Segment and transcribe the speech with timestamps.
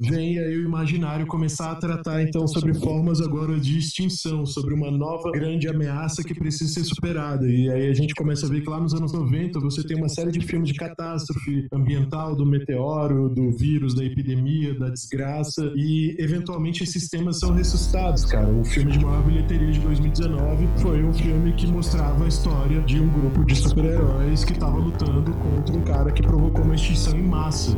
[0.00, 4.92] vem aí o imaginário começar a tratar então sobre formas agora de extinção, sobre uma
[4.92, 7.48] nova grande ameaça que precisa ser superada.
[7.48, 10.08] E aí a gente começa a ver que lá nos anos 90 você tem uma
[10.08, 16.14] série de filmes de catástrofe ambiental, do meteoro, do vírus, da epidemia, da desgraça, e
[16.18, 18.48] eventualmente esses temas são ressuscitados, cara.
[18.48, 23.00] O filme de maior bilheteria de 2019 foi um filme que mostrava a história de
[23.00, 27.22] um grupo de super-heróis que estava lutando contra um cara que provocou uma extinção em
[27.22, 27.76] massa.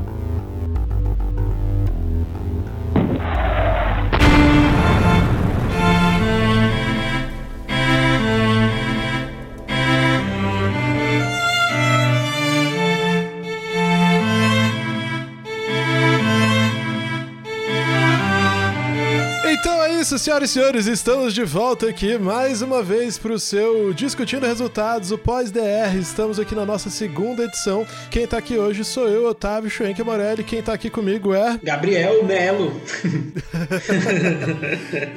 [20.11, 24.45] Isso, senhoras e senhores, estamos de volta aqui mais uma vez para o seu Discutindo
[24.45, 25.97] Resultados, o pós-DR.
[26.01, 27.87] Estamos aqui na nossa segunda edição.
[28.11, 30.43] Quem está aqui hoje sou eu, Otávio Schwenke Morelli.
[30.43, 31.61] Quem está aqui comigo é.
[31.63, 32.73] Gabriel Melo.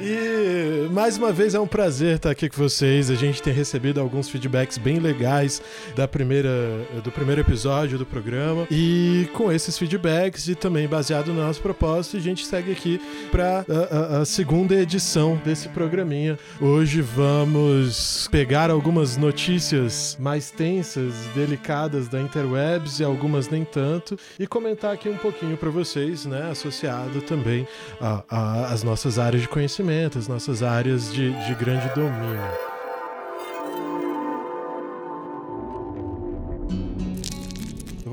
[0.00, 3.10] e mais uma vez é um prazer estar aqui com vocês.
[3.10, 5.60] A gente tem recebido alguns feedbacks bem legais
[5.96, 8.68] da primeira, do primeiro episódio do programa.
[8.70, 13.00] E com esses feedbacks e também baseado no nosso propósito, a gente segue aqui
[13.32, 16.38] para a, a, a segunda edição desse programinha.
[16.60, 24.46] Hoje vamos pegar algumas notícias mais tensas, delicadas da interwebs e algumas nem tanto, e
[24.46, 27.66] comentar aqui um pouquinho para vocês, né, associado também
[28.30, 32.73] às nossas áreas de conhecimento, as nossas áreas de, de grande domínio.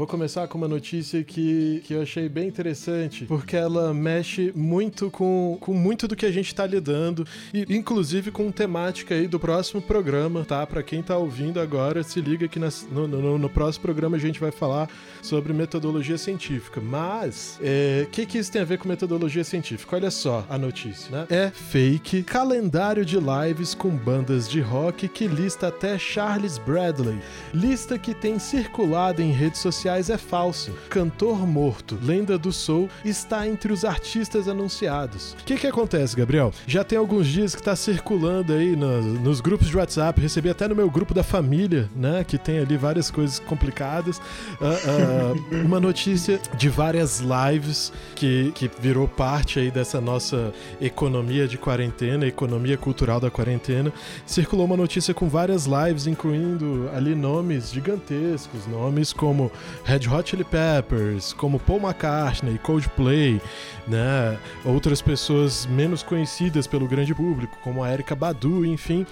[0.02, 5.12] Vou começar com uma notícia que, que eu achei bem interessante, porque ela mexe muito
[5.12, 9.40] com, com muito do que a gente está lidando, e inclusive com temática aí do
[9.40, 10.66] próximo programa, tá?
[10.66, 14.20] Para quem tá ouvindo agora, se liga que nas, no, no, no, próximo programa a
[14.20, 14.90] gente vai falar
[15.22, 16.82] sobre metodologia científica.
[16.82, 19.96] Mas, o é, que, que isso tem a ver com metodologia científica?
[19.96, 21.28] Olha só a notícia, né?
[21.30, 27.20] É fake calendário de lives com bandas de rock que lista até Charles Bradley.
[27.54, 30.72] Lista que tem circulado em redes sociais é falso.
[30.90, 35.34] Cantor morto, lenda do soul, está entre os artistas anunciados.
[35.42, 36.54] O que que acontece, Gabriel?
[36.66, 40.68] Já tem alguns dias que está circulando aí no, nos grupos de WhatsApp, recebi até
[40.68, 45.80] no meu grupo da família, né, que tem ali várias coisas complicadas, uh, uh, uma
[45.80, 52.78] notícia de várias lives que, que virou parte aí dessa nossa economia de quarentena, economia
[52.78, 53.92] cultural da quarentena.
[54.26, 59.52] Circulou uma notícia com várias lives, incluindo ali nomes gigantescos, nomes como
[59.84, 63.42] Red Hot Chili Peppers, como Paul McCartney, Coldplay,
[63.88, 64.38] né?
[64.64, 69.06] Outras pessoas menos conhecidas pelo grande público, como a Erika Badu, enfim.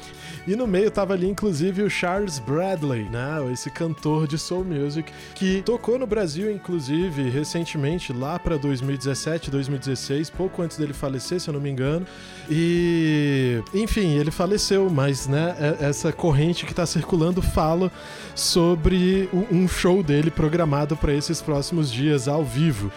[0.48, 3.52] E no meio tava ali inclusive o Charles Bradley, né?
[3.52, 10.30] Esse cantor de soul music que tocou no Brasil inclusive recentemente lá para 2017, 2016,
[10.30, 12.06] pouco antes dele falecer, se eu não me engano.
[12.50, 17.92] E enfim, ele faleceu, mas né, é, essa corrente que tá circulando fala
[18.36, 20.59] sobre um show dele programado
[20.96, 22.92] para esses próximos dias ao vivo.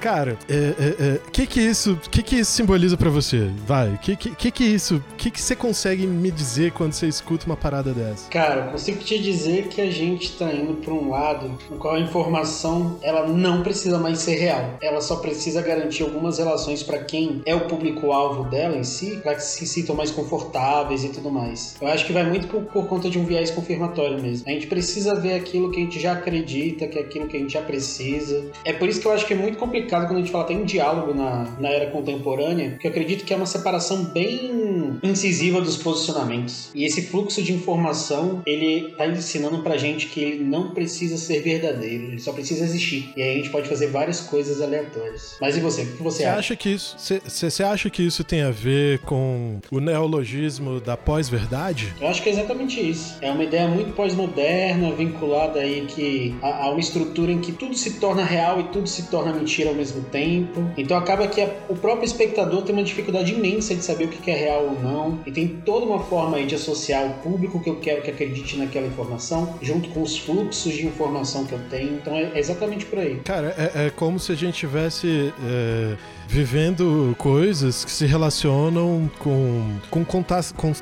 [0.00, 3.50] Cara, o é, é, é, que que isso, que que isso simboliza para você?
[3.66, 7.56] Vai, que que que isso, que que você consegue me dizer quando você escuta uma
[7.56, 8.28] parada dessa?
[8.30, 11.94] Cara, eu consigo te dizer que a gente tá indo para um lado no qual
[11.94, 14.76] a informação ela não precisa mais ser real.
[14.80, 19.34] Ela só precisa garantir algumas relações para quem é o público-alvo dela em si, para
[19.34, 21.76] que se sintam mais confortáveis e tudo mais.
[21.80, 24.48] Eu acho que vai muito por, por conta de um viés confirmatório mesmo.
[24.48, 27.40] A gente precisa ver aquilo que a gente já acredita, que é aquilo que a
[27.40, 28.50] gente já precisa.
[28.64, 30.44] É por isso que eu acho que é muito complicado complicado quando a gente fala
[30.44, 34.98] até em diálogo na, na era contemporânea, porque eu acredito que é uma separação bem
[35.02, 36.70] incisiva dos posicionamentos.
[36.74, 41.40] E esse fluxo de informação, ele tá ensinando pra gente que ele não precisa ser
[41.40, 43.12] verdadeiro, ele só precisa existir.
[43.16, 45.36] E aí a gente pode fazer várias coisas aleatórias.
[45.40, 45.82] Mas e você?
[45.82, 46.38] O que você, acha?
[46.38, 51.94] acha que isso, você acha que isso tem a ver com o neologismo da pós-verdade?
[52.00, 53.16] Eu acho que é exatamente isso.
[53.20, 57.74] É uma ideia muito pós-moderna, vinculada aí que a, a uma estrutura em que tudo
[57.74, 60.64] se torna real e tudo se torna mentira mesmo tempo.
[60.76, 64.30] Então acaba que a, o próprio espectador tem uma dificuldade imensa de saber o que
[64.30, 65.20] é real ou não.
[65.26, 68.56] E tem toda uma forma aí de associar o público que eu quero que acredite
[68.56, 71.96] naquela informação, junto com os fluxos de informação que eu tenho.
[71.96, 73.16] Então é, é exatamente por aí.
[73.24, 75.32] Cara, é, é, como se a gente tivesse.
[75.44, 80.72] É vivendo coisas que se relacionam com com contato com,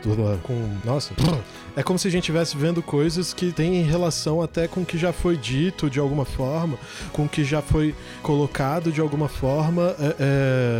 [0.42, 1.12] com nossa
[1.76, 4.96] é como se a gente estivesse vendo coisas que têm relação até com o que
[4.96, 6.78] já foi dito de alguma forma,
[7.12, 10.16] com o que já foi colocado de alguma forma, é,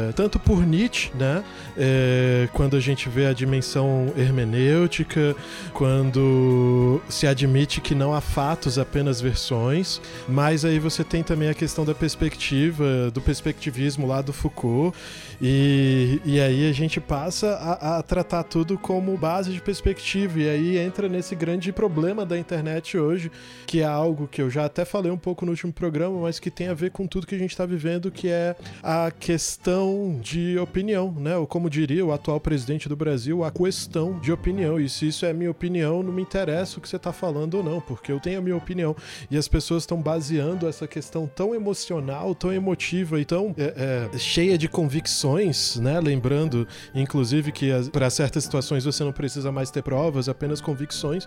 [0.09, 1.43] é, tanto por Nietzsche, né?
[1.77, 5.35] É, quando a gente vê a dimensão hermenêutica,
[5.73, 11.55] quando se admite que não há fatos, apenas versões, mas aí você tem também a
[11.55, 14.95] questão da perspectiva, do perspectivismo lá do Foucault colocou.
[15.41, 20.41] E, e aí a gente passa a, a, tratar tudo como base de perspectiva.
[20.41, 23.31] E aí entra nesse grande problema da internet hoje,
[23.67, 26.51] que é algo que eu já até falei um pouco no último programa, mas que
[26.51, 30.59] tem a ver com tudo que a gente está vivendo, que é a questão de
[30.59, 31.37] opinião, né?
[31.37, 34.81] Ou como diria o atual presidente do Brasil, a questão de opinião.
[34.81, 37.63] E se isso é minha opinião, não me interessa o que você está falando ou
[37.63, 38.97] não, porque eu tenho a minha opinião.
[39.31, 44.19] E as pessoas estão baseando essa questão tão emocional, tão emotiva e tão é, é,
[44.19, 45.24] cheia de convicções,
[45.81, 46.01] né?
[46.01, 51.27] Lembrando, inclusive, que para certas situações você não precisa mais ter provas, apenas convicções.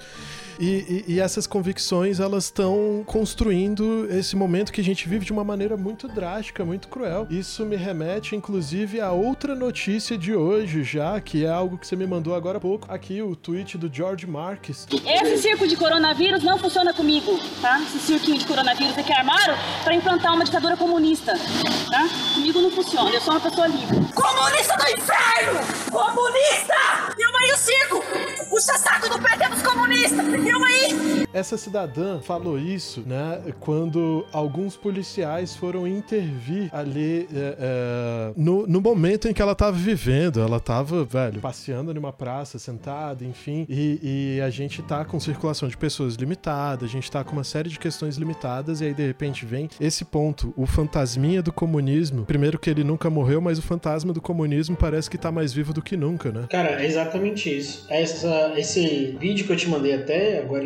[0.59, 5.31] E, e, e essas convicções elas estão construindo esse momento que a gente vive de
[5.31, 7.27] uma maneira muito drástica, muito cruel.
[7.29, 11.95] Isso me remete, inclusive, a outra notícia de hoje já, que é algo que você
[11.95, 12.91] me mandou agora há pouco.
[12.91, 14.87] Aqui, o tweet do George Marques.
[15.05, 17.79] Esse circo de coronavírus não funciona comigo, tá?
[17.81, 21.33] Esse cirquinho de coronavírus aqui armaram para implantar uma ditadura comunista,
[21.89, 22.07] tá?
[22.33, 23.86] Comigo não funciona, eu sou uma pessoa livre.
[23.87, 25.61] Comunista do inferno!
[25.89, 27.15] Comunista!
[27.17, 28.26] E o circo!
[28.49, 30.25] Puxa saco do PT dos comunistas!
[30.27, 31.27] E aí!
[31.33, 38.81] Essa cidadã falou isso, né, quando alguns policiais foram intervir ali é, é, no, no
[38.81, 40.41] momento em que ela tava vivendo.
[40.41, 45.67] Ela tava, velho, passeando numa praça, sentada, enfim, e, e a gente tá com circulação
[45.67, 49.05] de pessoas limitada, a gente tá com uma série de questões limitadas, e aí de
[49.05, 52.25] repente vem esse ponto, o fantasminha do comunismo.
[52.25, 55.73] Primeiro que ele nunca morreu, mas o fantasma do comunismo parece que tá mais vivo
[55.73, 56.47] do que nunca, né?
[56.49, 57.85] Cara, é exatamente isso.
[57.89, 60.63] Essa, esse vídeo que eu te mandei até agora,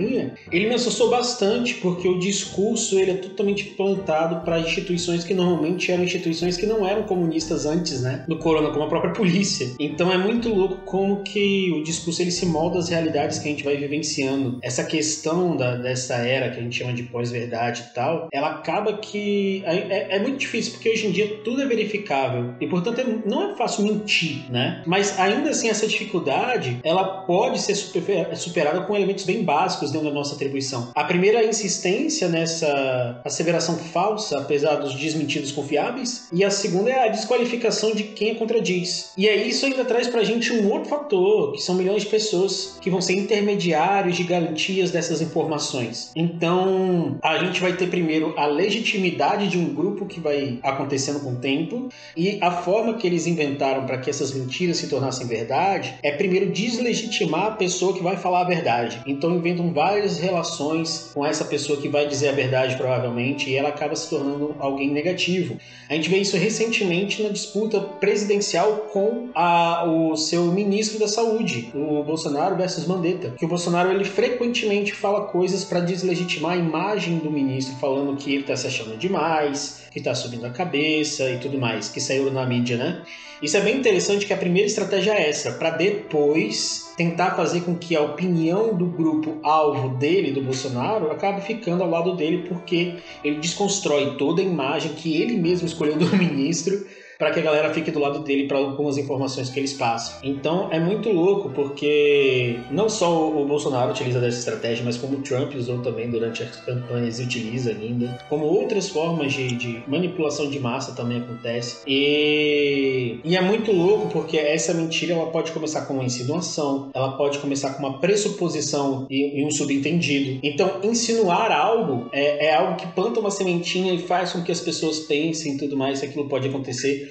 [0.51, 5.91] ele me assustou bastante porque o discurso ele é totalmente plantado para instituições que normalmente
[5.91, 9.67] eram instituições que não eram comunistas antes, né, do corona, como a própria polícia.
[9.79, 13.51] Então é muito louco como que o discurso ele se molda às realidades que a
[13.51, 14.59] gente vai vivenciando.
[14.61, 18.93] Essa questão da, dessa era que a gente chama de pós-verdade e tal, ela acaba
[18.97, 22.99] que é, é, é, muito difícil porque hoje em dia tudo é verificável e portanto
[22.99, 24.83] é, não é fácil mentir, né?
[24.85, 30.07] Mas ainda assim essa dificuldade ela pode ser super, superada com elementos bem básicos dentro
[30.07, 30.91] da nossa atribuição.
[30.95, 37.07] A primeira insistência nessa asseveração falsa, apesar dos desmentidos confiáveis, e a segunda é a
[37.07, 39.11] desqualificação de quem a contradiz.
[39.17, 42.77] E aí isso ainda traz pra gente um outro fator, que são milhões de pessoas
[42.81, 46.11] que vão ser intermediários de garantias dessas informações.
[46.15, 51.33] Então, a gente vai ter primeiro a legitimidade de um grupo que vai acontecendo com
[51.33, 55.95] o tempo e a forma que eles inventaram para que essas mentiras se tornassem verdade
[56.03, 59.01] é primeiro deslegitimar a pessoa que vai falar a verdade.
[59.05, 63.69] Então inventam várias relações com essa pessoa que vai dizer a verdade provavelmente e ela
[63.69, 65.57] acaba se tornando alguém negativo.
[65.89, 71.71] A gente vê isso recentemente na disputa presidencial com a, o seu ministro da saúde,
[71.75, 77.17] o Bolsonaro versus Mandetta, que o Bolsonaro ele frequentemente fala coisas para deslegitimar a imagem
[77.17, 81.37] do ministro, falando que ele está se achando demais, que está subindo a cabeça e
[81.37, 83.03] tudo mais, que saiu na mídia, né?
[83.41, 87.75] Isso é bem interessante que a primeira estratégia é essa, para depois tentar fazer com
[87.75, 92.95] que a opinião do grupo alvo dele, do Bolsonaro, acabe ficando ao lado dele, porque
[93.23, 96.85] ele desconstrói toda a imagem que ele mesmo escolheu do ministro
[97.21, 100.15] para que a galera fique do lado dele para algumas informações que eles passam.
[100.23, 105.21] Então é muito louco porque não só o Bolsonaro utiliza dessa estratégia, mas como o
[105.21, 110.49] Trump usou também durante as campanhas e utiliza ainda, como outras formas de, de manipulação
[110.49, 111.83] de massa também acontece.
[111.85, 117.11] E, e é muito louco porque essa mentira ela pode começar com uma insinuação, ela
[117.17, 120.39] pode começar com uma pressuposição e, e um subentendido.
[120.41, 124.59] Então insinuar algo é, é algo que planta uma sementinha e faz com que as
[124.59, 127.10] pessoas pensem e tudo mais aquilo pode acontecer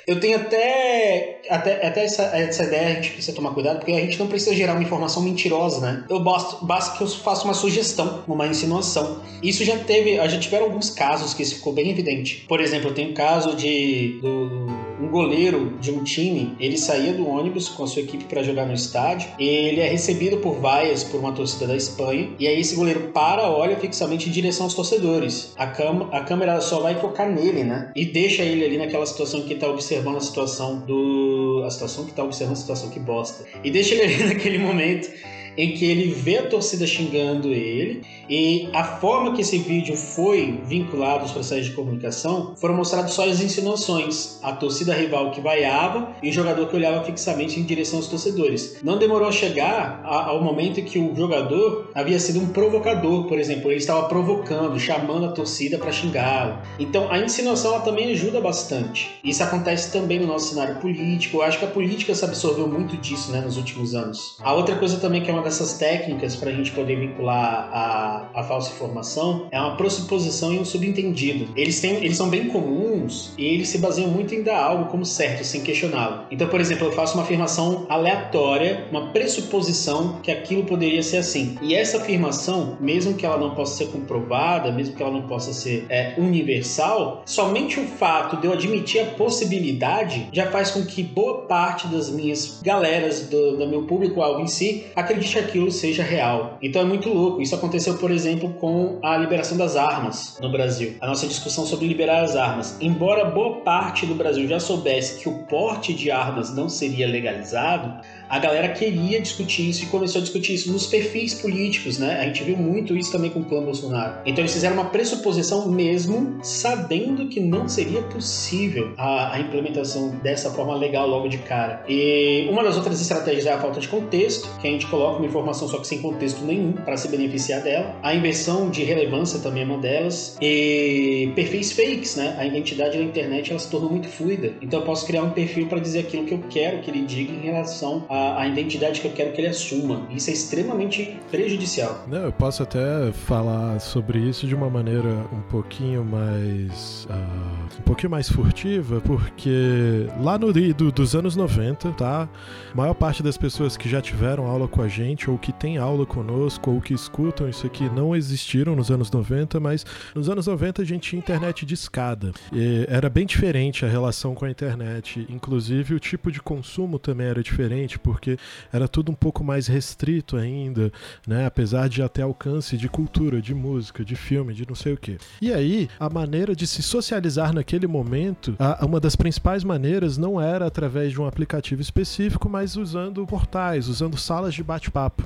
[0.07, 3.99] eu tenho até, até, até essa, essa ideia, a gente precisa tomar cuidado, porque a
[3.99, 6.05] gente não precisa gerar uma informação mentirosa, né?
[6.09, 9.21] Eu basta, basta que eu faça uma sugestão, uma insinuação.
[9.41, 12.45] Isso já teve, já tiveram alguns casos que isso ficou bem evidente.
[12.47, 14.67] Por exemplo, eu tenho um caso de do,
[15.01, 18.65] um goleiro de um time, ele saía do ônibus com a sua equipe para jogar
[18.65, 22.75] no estádio, ele é recebido por vaias por uma torcida da Espanha, e aí esse
[22.75, 25.53] goleiro para, olha fixamente em direção aos torcedores.
[25.57, 27.91] A, cam a câmera só vai focar nele, né?
[27.95, 31.63] E deixa ele ali naquela situação que ele tá observando a situação do.
[31.65, 33.43] a situação que tá observando a situação que bosta.
[33.63, 35.11] E deixa ele ali naquele momento
[35.57, 40.59] em que ele vê a torcida xingando ele e a forma que esse vídeo foi
[40.65, 44.39] vinculado aos processos de comunicação foram mostradas só as insinuações.
[44.41, 48.77] A torcida rival que vaiava e o jogador que olhava fixamente em direção aos torcedores.
[48.83, 53.37] Não demorou a chegar ao momento em que o jogador havia sido um provocador, por
[53.37, 56.57] exemplo, ele estava provocando, chamando a torcida para xingá-lo.
[56.79, 59.09] Então a insinuação ela também ajuda bastante.
[59.23, 61.37] Isso acontece também no nosso cenário político.
[61.37, 64.37] Eu acho que a política se absorveu muito disso né, nos últimos anos.
[64.39, 68.29] A outra coisa também que é uma dessas técnicas para a gente poder vincular a,
[68.33, 71.51] a falsa informação é uma pressuposição e um subentendido.
[71.55, 73.33] Eles, têm, eles são bem comuns.
[73.37, 76.25] E eles se baseiam muito em dar algo como certo, sem questioná-lo.
[76.31, 81.57] Então, por exemplo, eu faço uma afirmação aleatória, uma pressuposição que aquilo poderia ser assim.
[81.61, 85.53] E essa afirmação, mesmo que ela não possa ser comprovada, mesmo que ela não possa
[85.53, 91.03] ser é, universal, somente o fato de eu admitir a possibilidade já faz com que
[91.03, 96.03] boa parte das minhas galeras, do, do meu público-alvo em si, acredite que aquilo seja
[96.03, 96.57] real.
[96.61, 97.41] Então é muito louco.
[97.41, 100.95] Isso aconteceu, por exemplo, com a liberação das armas no Brasil.
[101.01, 102.77] A nossa discussão sobre liberar as armas.
[102.79, 108.01] Embora boa parte do Brasil já soubesse que o porte de armas não seria legalizado,
[108.31, 112.21] a galera queria discutir isso e começou a discutir isso nos perfis políticos, né?
[112.21, 114.19] A gente viu muito isso também com o clã Bolsonaro.
[114.25, 120.49] Então eles fizeram uma pressuposição mesmo sabendo que não seria possível a, a implementação dessa
[120.49, 121.83] forma legal logo de cara.
[121.89, 125.27] E uma das outras estratégias é a falta de contexto, que a gente coloca uma
[125.27, 127.93] informação só que sem contexto nenhum para se beneficiar dela.
[128.01, 130.37] A inversão de relevância também é uma delas.
[130.41, 132.37] E perfis fakes, né?
[132.39, 134.53] A identidade da internet ela se tornou muito fluida.
[134.61, 137.33] Então eu posso criar um perfil para dizer aquilo que eu quero que ele diga
[137.33, 140.07] em relação a a, identidade que eu quero que ele assuma.
[140.09, 142.05] Isso é extremamente prejudicial.
[142.07, 147.07] Não, eu posso até falar sobre isso de uma maneira um pouquinho mais.
[147.09, 152.29] Uh, um pouquinho mais furtiva, porque lá no do, dos anos 90, tá?
[152.71, 155.77] A maior parte das pessoas que já tiveram aula com a gente, ou que tem
[155.77, 160.47] aula conosco, ou que escutam isso aqui, não existiram nos anos 90, mas nos anos
[160.47, 162.31] 90 a gente tinha internet de escada.
[162.51, 165.25] E era bem diferente a relação com a internet.
[165.29, 168.37] Inclusive o tipo de consumo também era diferente, porque
[168.73, 170.91] era tudo um pouco mais restrito ainda,
[171.25, 171.45] né?
[171.45, 175.17] Apesar de até alcance de cultura, de música, de filme, de não sei o que.
[175.41, 180.41] E aí, a maneira de se socializar naquele momento, a, uma das principais maneiras não
[180.41, 185.23] era através de um aplicativo específico, mas usando portais, usando salas de bate-papo.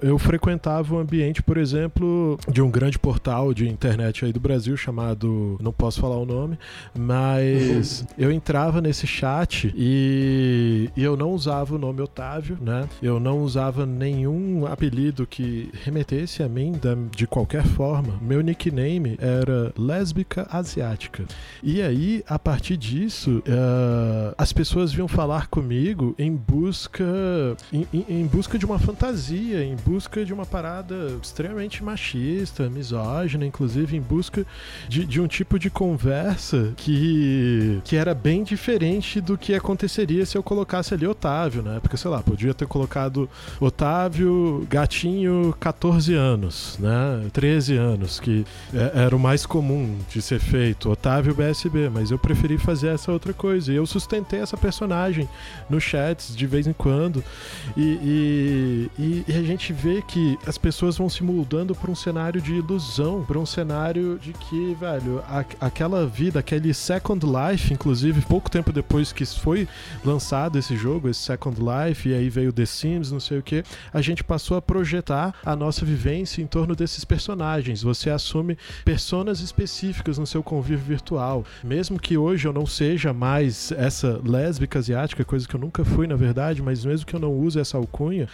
[0.00, 4.40] Eu frequentava o um ambiente, por exemplo, de um grande portal de internet aí do
[4.40, 6.58] Brasil chamado, não posso falar o nome,
[6.96, 12.88] mas eu entrava nesse chat e, e eu não usava o nome Otávio, né?
[13.02, 18.18] Eu não usava nenhum apelido que remetesse a mim da, de qualquer forma.
[18.20, 21.24] Meu nickname era lésbica asiática.
[21.62, 27.04] E aí, a partir disso, uh, as pessoas vinham falar comigo em busca
[27.72, 33.96] em, em, busca de uma fantasia, em busca de uma parada extremamente machista, misógina, inclusive
[33.96, 34.44] em busca
[34.88, 40.36] de, de um tipo de conversa que, que era bem diferente do que aconteceria se
[40.36, 41.69] eu colocasse ali Otávio, né?
[41.80, 43.28] Porque, sei lá, podia ter colocado
[43.60, 47.28] Otávio Gatinho 14 anos, né?
[47.32, 50.90] 13 anos, que é, era o mais comum de ser feito.
[50.90, 53.72] Otávio BSB, mas eu preferi fazer essa outra coisa.
[53.72, 55.28] E eu sustentei essa personagem
[55.68, 57.22] no chats de vez em quando.
[57.76, 62.40] E, e, e a gente vê que as pessoas vão se moldando para um cenário
[62.40, 68.20] de ilusão, para um cenário de que, velho, a, aquela vida, aquele Second Life, inclusive,
[68.22, 69.68] pouco tempo depois que foi
[70.04, 73.62] lançado esse jogo, esse Second Life e aí veio The Sims, não sei o que,
[73.92, 77.82] a gente passou a projetar a nossa vivência em torno desses personagens.
[77.82, 81.44] Você assume personas específicas no seu convívio virtual.
[81.62, 86.06] Mesmo que hoje eu não seja mais essa lésbica asiática, coisa que eu nunca fui,
[86.06, 88.28] na verdade, mas mesmo que eu não use essa alcunha,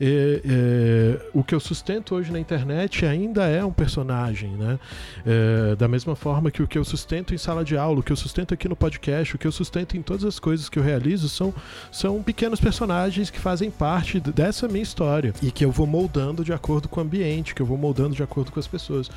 [0.00, 4.78] é, é, o que eu sustento hoje na internet ainda é um personagem, né?
[5.24, 8.12] É, da mesma forma que o que eu sustento em sala de aula, o que
[8.12, 10.82] eu sustento aqui no podcast, o que eu sustento em todas as coisas que eu
[10.82, 11.54] realizo são,
[11.90, 16.42] são pequenos personagens personagens que fazem parte dessa minha história e que eu vou moldando
[16.42, 19.10] de acordo com o ambiente, que eu vou moldando de acordo com as pessoas.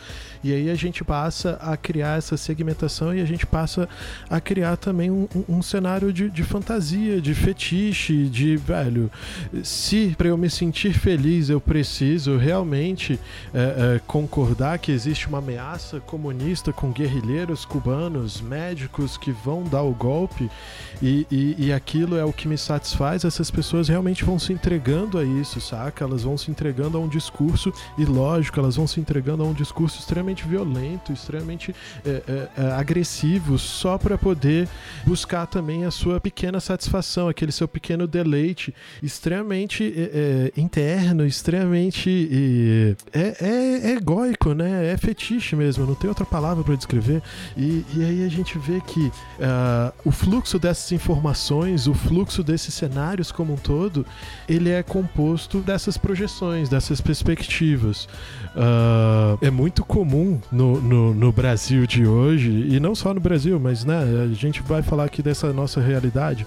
[0.43, 3.87] E aí a gente passa a criar essa segmentação e a gente passa
[4.29, 9.09] a criar também um, um, cenário de, de, fantasia, de fetiche, de velho.
[9.63, 13.17] Se para eu me sentir feliz eu preciso realmente
[13.53, 13.59] é,
[13.95, 19.93] é, concordar que existe uma ameaça comunista com guerrilheiros cubanos, médicos que vão dar o
[19.93, 20.51] golpe
[21.01, 25.19] e, e, e aquilo é o que me satisfaz, essas pessoas realmente vão se entregando
[25.19, 26.03] a isso, saca?
[26.03, 29.99] Elas vão se entregando a um discurso ilógico, elas vão se entregando a um discurso
[29.99, 34.67] extremamente violento, extremamente é, é, é agressivo, só para poder
[35.05, 38.73] buscar também a sua pequena satisfação, aquele seu pequeno deleite
[39.03, 44.91] extremamente é, é, interno, extremamente é, é, egóico, né?
[44.91, 47.21] É fetiche mesmo, não tem outra palavra para descrever.
[47.55, 52.73] E, e, aí a gente vê que uh, o fluxo dessas informações, o fluxo desses
[52.73, 54.05] cenários como um todo,
[54.47, 58.07] ele é composto dessas projeções, dessas perspectivas.
[58.55, 63.59] Uh, é muito comum no, no, no, Brasil de hoje, e não só no Brasil,
[63.59, 66.45] mas né, a gente vai falar aqui dessa nossa realidade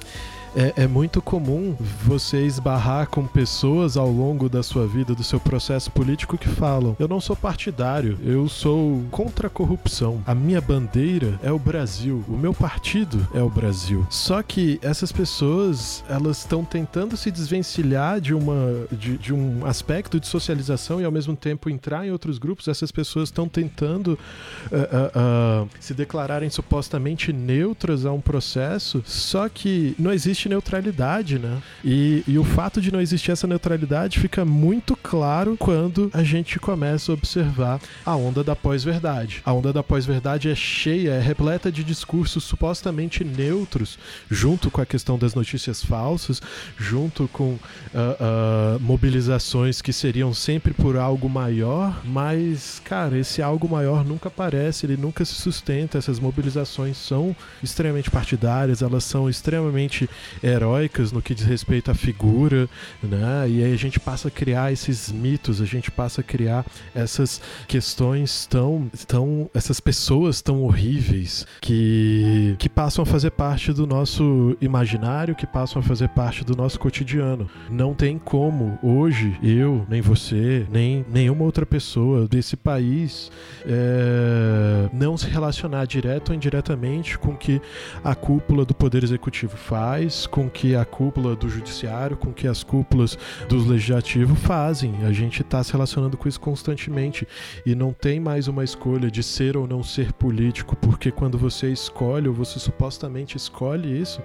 [0.57, 5.41] é, é, muito comum você esbarrar com pessoas ao longo da sua vida, do seu
[5.41, 10.23] processo político, que falam: eu não sou partidário, eu sou contra a corrupção.
[10.27, 14.07] A minha bandeira é o Brasil, o meu partido é o Brasil.
[14.11, 20.21] Só que essas pessoas, elas estão tentando se desvencilhar de, uma, de, de um aspecto
[20.21, 22.69] de socialização e ao mesmo tempo entrar em outros grupos.
[22.69, 29.49] Essas pessoas estão tentando uh, uh, uh, se declararem supostamente neutras a um processo, só
[29.49, 31.63] que não existe neutralidade, né?
[31.83, 36.59] E, e o fato de não existir essa neutralidade fica muito claro quando a gente
[36.59, 39.41] começa a observar a onda da pós-verdade.
[39.43, 43.99] A onda da pós-verdade é cheia, é repleta de discursos supostamente neutros,
[44.31, 46.43] junto com a questão das notícias falsas,
[46.77, 47.59] junto com uh,
[47.97, 54.85] uh, mobilizações que seriam sempre por algo maior, mas, cara, esse algo maior nunca aparece,
[54.85, 55.97] ele nunca se sustenta.
[55.97, 60.09] Essas mobilizações são extremamente partidárias, elas são extremamente
[60.43, 62.69] heróicas no que diz respeito à figura,
[63.03, 63.49] né?
[63.49, 67.41] E aí a gente passa a criar esses mitos, a gente passa a criar essas
[67.67, 74.57] questões tão, tão essas pessoas tão horríveis que, que passam a fazer parte do nosso
[74.61, 77.49] imaginário, que passam a fazer parte do nosso cotidiano.
[77.71, 83.31] Não tem como hoje eu, nem você, nem nenhuma outra pessoa desse país
[83.67, 87.61] é, não se relacionar direto ou indiretamente com que
[88.03, 92.63] a cúpula do Poder Executivo faz, com que a cúpula do Judiciário, com que as
[92.63, 95.05] cúpulas do Legislativo fazem.
[95.05, 97.27] A gente está se relacionando com isso constantemente
[97.65, 101.71] e não tem mais uma escolha de ser ou não ser político, porque quando você
[101.71, 104.21] escolhe ou você supostamente escolhe isso,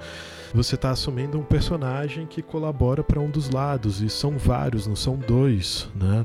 [0.53, 4.95] você está assumindo um personagem que colabora para um dos lados e são vários, não
[4.95, 6.23] são dois, né?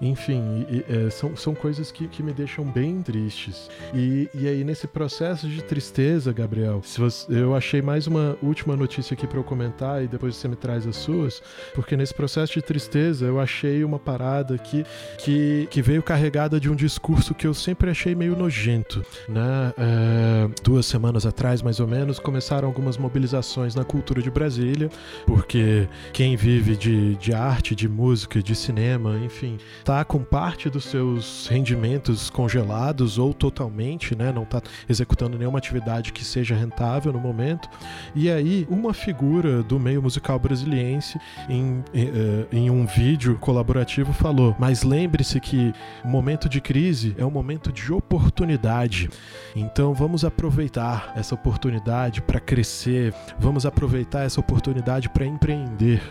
[0.00, 3.68] Enfim, e, é, são, são coisas que, que me deixam bem tristes.
[3.92, 8.76] E, e aí, nesse processo de tristeza, Gabriel, se você, eu achei mais uma última
[8.76, 11.42] notícia aqui para eu comentar e depois você me traz as suas,
[11.74, 14.84] porque nesse processo de tristeza eu achei uma parada que,
[15.18, 19.04] que, que veio carregada de um discurso que eu sempre achei meio nojento.
[19.28, 19.74] Né?
[19.76, 24.90] É, duas semanas atrás, mais ou menos, começaram algumas mobilizações na cultura de Brasília,
[25.26, 30.84] porque quem vive de, de arte, de música, de cinema, enfim, está com parte dos
[30.84, 37.18] seus rendimentos congelados ou totalmente, né, não está executando nenhuma atividade que seja rentável no
[37.18, 37.70] momento.
[38.14, 44.12] E aí, uma figura do meio musical brasiliense, em, em, eh, em um vídeo colaborativo,
[44.12, 45.72] falou: Mas lembre-se que
[46.04, 49.08] o momento de crise é um momento de oportunidade.
[49.56, 56.02] Então vamos aproveitar essa oportunidade para crescer, vamos aproveitar essa oportunidade para empreender.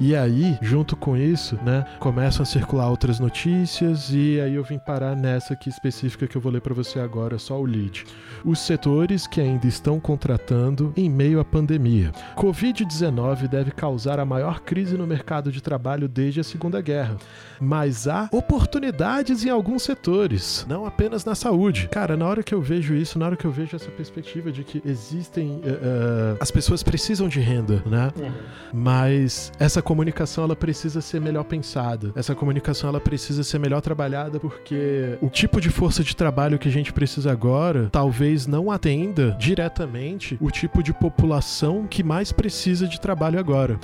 [0.00, 2.90] E aí, junto com isso, né, começam a circular
[3.20, 6.74] outras notícias e aí eu vim parar nessa aqui específica que eu vou ler para
[6.74, 8.04] você agora, só o lead.
[8.44, 12.12] Os setores que ainda estão contratando em meio à pandemia.
[12.36, 17.16] Covid-19 deve causar a maior crise no mercado de trabalho desde a Segunda Guerra,
[17.60, 21.88] mas há oportunidades em alguns setores, não apenas na saúde.
[21.90, 24.64] Cara, na hora que eu vejo isso, na hora que eu vejo essa perspectiva de
[24.64, 28.10] que existem uh, uh, as pessoas precisam de renda, né?
[28.16, 28.32] Uhum.
[28.72, 32.12] Mas essa comunicação ela precisa ser melhor pensada.
[32.14, 36.68] Essa comunicação ela precisa ser melhor trabalhada porque o tipo de força de trabalho que
[36.68, 42.86] a gente precisa agora talvez não atenda diretamente o tipo de população que mais precisa
[42.86, 43.80] de trabalho agora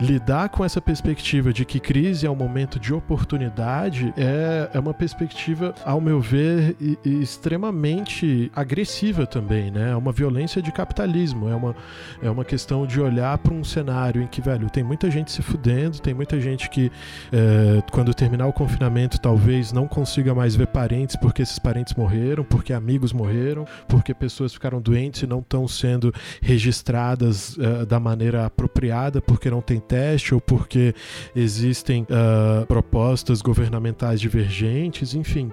[0.00, 4.94] lidar com essa perspectiva de que crise é um momento de oportunidade é, é uma
[4.94, 9.90] perspectiva, ao meu ver, e, e extremamente agressiva também, né?
[9.90, 11.76] É uma violência de capitalismo, é uma,
[12.22, 15.42] é uma questão de olhar para um cenário em que, velho, tem muita gente se
[15.42, 16.90] fudendo, tem muita gente que,
[17.32, 22.44] é, quando terminar o confinamento, talvez não consiga mais ver parentes porque esses parentes morreram,
[22.44, 28.46] porque amigos morreram, porque pessoas ficaram doentes e não estão sendo registradas é, da maneira
[28.46, 30.94] apropriada, porque não tem teste ou porque
[31.34, 35.50] existem uh, propostas governamentais divergentes, enfim.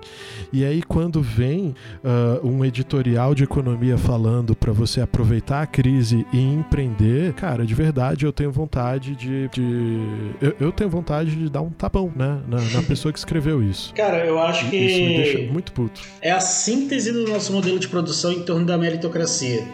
[0.52, 6.26] E aí, quando vem uh, um editorial de economia falando para você aproveitar a crise
[6.34, 9.48] e empreender, cara, de verdade eu tenho vontade de.
[9.50, 10.00] de
[10.42, 12.42] eu, eu, tenho vontade de dar um tapão, né?
[12.48, 13.94] Na, na pessoa que escreveu isso.
[13.94, 14.78] Cara, eu acho que.
[14.78, 16.02] Isso me deixa muito puto.
[16.22, 19.68] É a síntese do nosso modelo de produção em torno da meritocracia.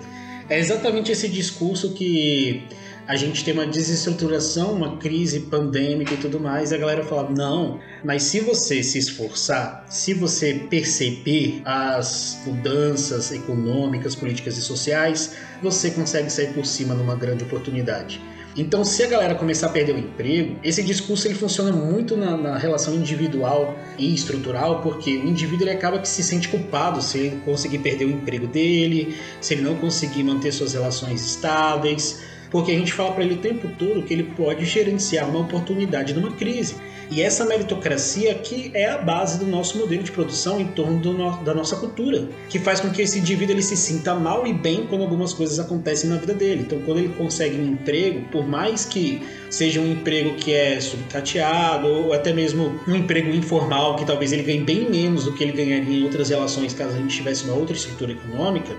[0.49, 2.63] É exatamente esse discurso que
[3.07, 7.29] a gente tem uma desestruturação, uma crise pandêmica e tudo mais, e a galera fala:
[7.29, 15.35] não, mas se você se esforçar, se você perceber as mudanças econômicas, políticas e sociais,
[15.61, 18.21] você consegue sair por cima numa grande oportunidade.
[18.57, 22.35] Então, se a galera começar a perder o emprego, esse discurso ele funciona muito na,
[22.35, 27.19] na, relação individual e estrutural, porque o indivíduo ele acaba que se sente culpado se
[27.19, 32.71] ele conseguir perder o emprego dele, se ele não conseguir manter suas relações estáveis, porque
[32.71, 36.31] a gente fala para ele o tempo todo que ele pode gerenciar uma oportunidade numa
[36.31, 36.75] crise.
[37.09, 41.37] E essa meritocracia que é a base do nosso modelo de produção em torno no,
[41.43, 44.85] da nossa cultura, que faz com que esse indivíduo ele se sinta mal e bem
[44.85, 46.63] quando algumas coisas acontecem na vida dele.
[46.65, 51.87] Então, quando ele consegue um emprego, por mais que seja um emprego que é subtateado
[51.87, 55.53] ou até mesmo um emprego informal que talvez ele ganhe bem menos do que ele
[55.53, 58.75] ganharia em outras relações caso a gente tivesse uma outra estrutura econômica,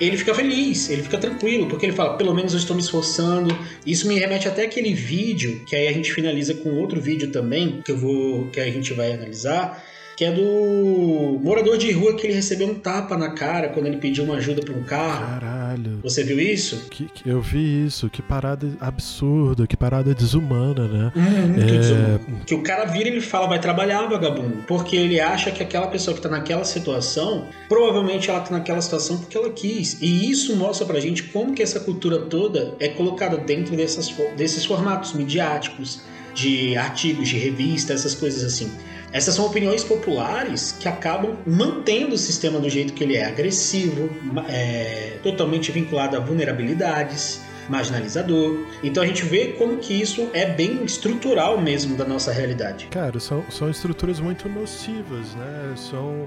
[0.00, 3.56] ele fica feliz, ele fica tranquilo, porque ele fala, pelo menos eu estou me esforçando.
[3.86, 7.82] Isso me remete até aquele vídeo, que aí a gente finaliza com outro vídeo também,
[7.82, 9.84] que eu vou, que a gente vai analisar,
[10.18, 13.98] que é do morador de rua que ele recebeu um tapa na cara quando ele
[13.98, 15.38] pediu uma ajuda para um carro.
[15.38, 16.00] Caralho.
[16.02, 16.88] Você viu isso?
[16.90, 18.10] Que, que, eu vi isso.
[18.10, 21.12] Que parada absurda, que parada desumana, né?
[21.14, 22.44] Uhum, é...
[22.44, 24.64] Que o cara vira e ele fala, vai trabalhar, vagabundo.
[24.66, 29.18] Porque ele acha que aquela pessoa que tá naquela situação, provavelmente ela tá naquela situação
[29.18, 30.02] porque ela quis.
[30.02, 34.64] E isso mostra pra gente como que essa cultura toda é colocada dentro dessas, desses
[34.64, 36.00] formatos midiáticos,
[36.34, 38.68] de artigos, de revistas, essas coisas assim.
[39.12, 44.10] Essas são opiniões populares que acabam mantendo o sistema do jeito que ele é agressivo,
[44.48, 48.64] é, totalmente vinculado a vulnerabilidades, marginalizador.
[48.82, 52.86] Então a gente vê como que isso é bem estrutural mesmo da nossa realidade.
[52.90, 55.74] Cara, são, são estruturas muito nocivas, né?
[55.76, 56.26] São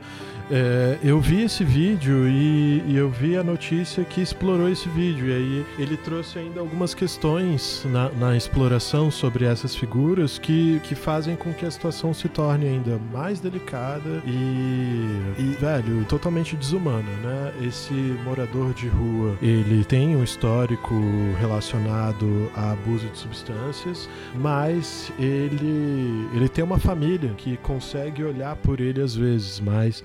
[0.51, 5.27] é, eu vi esse vídeo e, e, eu vi a notícia que explorou esse vídeo.
[5.27, 10.93] E aí ele trouxe ainda algumas questões na, na, exploração sobre essas figuras que, que
[10.93, 17.11] fazem com que a situação se torne ainda mais delicada e, e, velho, totalmente desumana,
[17.23, 17.53] né?
[17.65, 20.93] Esse morador de rua, ele tem um histórico
[21.39, 28.79] relacionado a abuso de substâncias, mas ele, ele tem uma família que consegue olhar por
[28.79, 30.03] ele às vezes, mas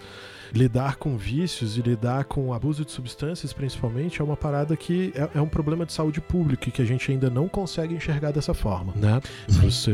[0.52, 5.38] lidar com vícios e lidar com abuso de substâncias, principalmente, é uma parada que é,
[5.38, 8.54] é um problema de saúde pública e que a gente ainda não consegue enxergar dessa
[8.54, 9.20] forma, né?
[9.48, 9.92] Você,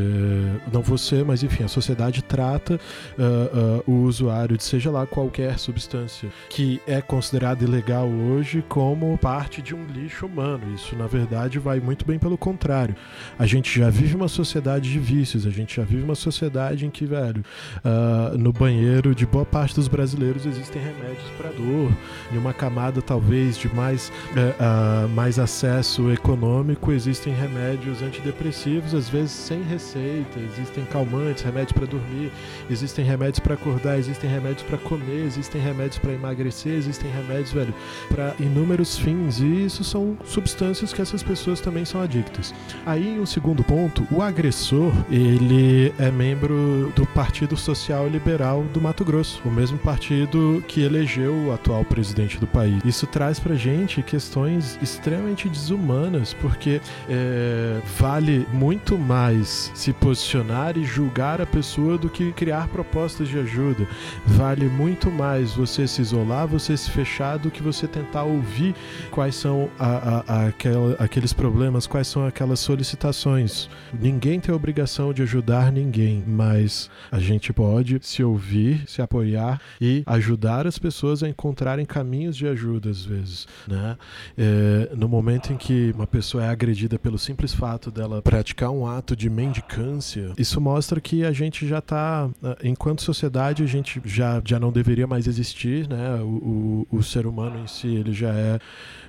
[0.71, 2.79] não você, mas enfim, a sociedade trata
[3.17, 9.17] uh, uh, o usuário de seja lá qualquer substância que é considerada ilegal hoje como
[9.17, 10.73] parte de um lixo humano.
[10.73, 12.95] Isso, na verdade, vai muito bem pelo contrário.
[13.37, 16.89] A gente já vive uma sociedade de vícios, a gente já vive uma sociedade em
[16.89, 17.43] que, velho,
[17.83, 21.91] uh, no banheiro de boa parte dos brasileiros existem remédios para dor,
[22.31, 29.31] em uma camada talvez de mais, uh, mais acesso econômico, existem remédios antidepressivos, às vezes
[29.31, 32.31] sem receita, existem calmantes, remédios para dormir,
[32.69, 37.73] existem remédios para acordar, existem remédios para comer, existem remédios para emagrecer, existem remédios, velho,
[38.09, 42.53] para inúmeros fins, e isso são substâncias que essas pessoas também são adictas.
[42.85, 49.03] Aí, um segundo ponto, o agressor, ele é membro do Partido Social Liberal do Mato
[49.03, 50.32] Grosso, o mesmo partido
[50.67, 52.83] que elegeu o atual presidente do país.
[52.83, 60.83] Isso traz pra gente questões extremamente desumanas, porque é, vale muito mais se posicionar e
[60.83, 63.87] julgar a pessoa do que criar propostas de ajuda.
[64.25, 68.75] Vale muito mais você se isolar, você se fechar, do que você tentar ouvir
[69.11, 73.69] quais são a, a, a, aquela, aqueles problemas, quais são aquelas solicitações.
[73.93, 79.61] Ninguém tem a obrigação de ajudar ninguém, mas a gente pode se ouvir, se apoiar
[79.79, 83.97] e ajudar ajudar as pessoas a encontrarem caminhos de ajuda às vezes, né?
[84.37, 88.87] É, no momento em que uma pessoa é agredida pelo simples fato dela praticar um
[88.87, 92.29] ato de mendicância, isso mostra que a gente já está,
[92.63, 96.15] enquanto sociedade, a gente já, já não deveria mais existir, né?
[96.21, 98.59] O, o, o ser humano em si, ele já é,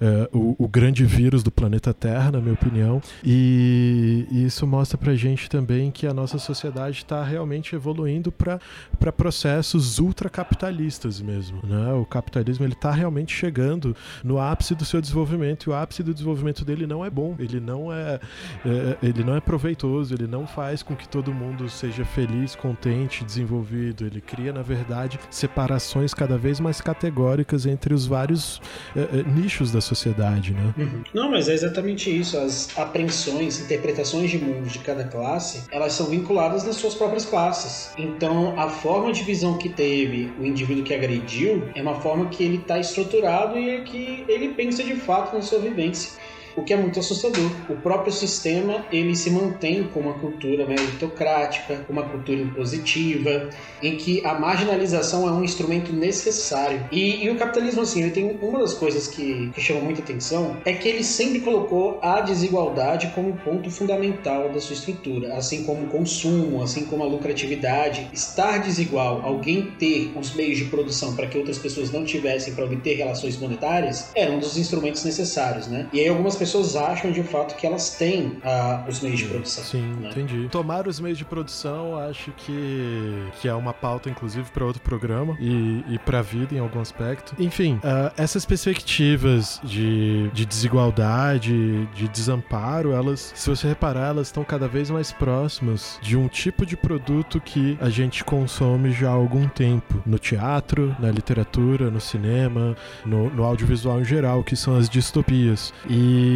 [0.00, 4.98] é o, o, grande vírus do planeta Terra, na minha opinião, e, e isso mostra
[4.98, 11.92] pra gente também que a nossa sociedade está realmente evoluindo para processos ultracapitalistas mesmo, né?
[11.92, 16.12] O capitalismo ele está realmente chegando no ápice do seu desenvolvimento e o ápice do
[16.12, 18.20] desenvolvimento dele não é bom, ele não é,
[18.64, 23.24] é ele não é proveitoso, ele não faz com que todo mundo seja feliz, contente,
[23.24, 24.06] desenvolvido.
[24.06, 28.60] Ele cria, na verdade, separações cada vez mais categóricas entre os vários
[28.96, 30.74] é, é, nichos da sociedade, né?
[30.76, 31.02] Uhum.
[31.12, 32.38] Não, mas é exatamente isso.
[32.38, 37.92] As apreensões, interpretações de mundo de cada classe, elas são vinculadas nas suas próprias classes.
[37.98, 42.42] Então, a forma de visão que teve o indivíduo que agrediu é uma forma que
[42.42, 46.12] ele está estruturado e é que ele pensa de fato na sua vivência
[46.56, 47.50] o que é muito assustador.
[47.68, 53.50] O próprio sistema ele se mantém com uma cultura meritocrática, uma cultura impositiva,
[53.82, 56.86] em que a marginalização é um instrumento necessário.
[56.90, 60.56] E, e o capitalismo, assim, ele tem uma das coisas que, que chama muita atenção
[60.64, 65.84] é que ele sempre colocou a desigualdade como ponto fundamental da sua estrutura, assim como
[65.84, 68.08] o consumo, assim como a lucratividade.
[68.12, 72.64] Estar desigual, alguém ter os meios de produção para que outras pessoas não tivessem para
[72.64, 75.88] obter relações monetárias, era um dos instrumentos necessários, né?
[75.92, 79.64] E aí algumas pessoas acham de fato que elas têm uh, os meios de produção.
[79.64, 80.11] Sim, né?
[80.11, 80.46] entendi.
[80.50, 85.37] Tomar os meios de produção, acho que, que é uma pauta, inclusive, para outro programa
[85.40, 87.35] e, e para a vida em algum aspecto.
[87.38, 94.44] Enfim, uh, essas perspectivas de, de desigualdade, de desamparo, elas, se você reparar, elas estão
[94.44, 99.14] cada vez mais próximas de um tipo de produto que a gente consome já há
[99.14, 102.76] algum tempo no teatro, na literatura, no cinema,
[103.07, 105.72] no, no audiovisual em geral, que são as distopias.
[105.88, 106.34] E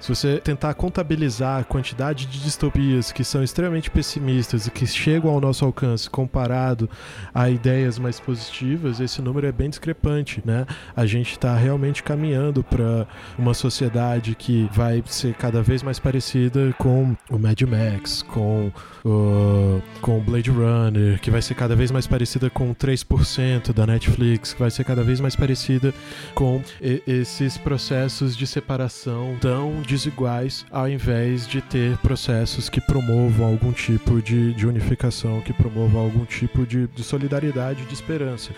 [0.00, 5.30] se você tentar contabilizar a quantidade de distopias que são extremamente pessimistas e que chegam
[5.30, 6.88] ao nosso alcance comparado
[7.34, 10.66] a ideias mais positivas, esse número é bem discrepante, né?
[10.94, 13.06] A gente está realmente caminhando para
[13.38, 18.72] uma sociedade que vai ser cada vez mais parecida com o Mad Max, com
[19.04, 24.52] o com Blade Runner, que vai ser cada vez mais parecida com 3% da Netflix,
[24.52, 25.92] que vai ser cada vez mais parecida
[26.34, 28.93] com esses processos de separação
[29.40, 35.52] tão desiguais, ao invés de ter processos que promovam algum tipo de, de unificação, que
[35.52, 38.52] promovam algum tipo de, de solidariedade, de esperança.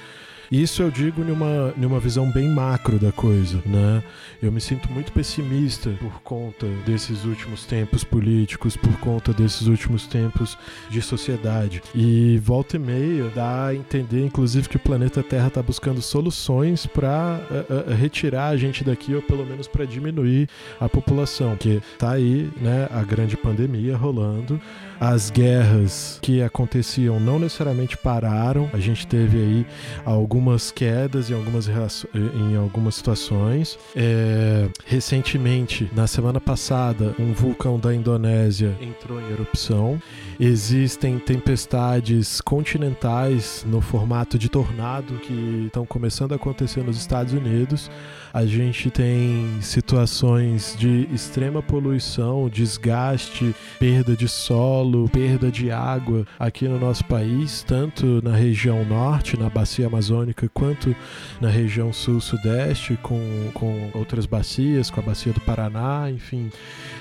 [0.51, 4.03] Isso eu digo numa, numa visão bem macro da coisa, né?
[4.41, 10.07] Eu me sinto muito pessimista por conta desses últimos tempos políticos, por conta desses últimos
[10.07, 10.57] tempos
[10.89, 11.83] de sociedade.
[11.95, 16.87] E volta e meia dá a entender, inclusive, que o planeta Terra está buscando soluções
[16.87, 21.57] para eh, eh, retirar a gente daqui, ou pelo menos para diminuir a população.
[21.57, 24.61] Que tá aí, né, a grande pandemia rolando
[25.01, 28.69] as guerras que aconteciam não necessariamente pararam.
[28.73, 29.67] A gente teve aí
[30.05, 31.69] algumas quedas em algumas,
[32.15, 33.79] em algumas situações.
[33.95, 40.01] É, recentemente, na semana passada, um vulcão da Indonésia entrou em erupção.
[40.39, 47.91] Existem tempestades continentais no formato de tornado que estão começando a acontecer nos Estados Unidos.
[48.35, 56.69] A gente tem situações de extrema poluição, desgaste, perda de solo, perda de água aqui
[56.69, 60.95] no nosso país, tanto na região norte, na bacia amazônica, quanto
[61.41, 66.51] na região sul-sudeste, com, com outras bacias, com a bacia do Paraná, enfim.